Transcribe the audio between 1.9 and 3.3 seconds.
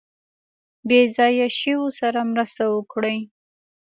سره مرسته وکړي.